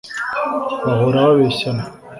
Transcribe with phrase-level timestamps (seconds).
[0.85, 1.83] Bahora babeshyana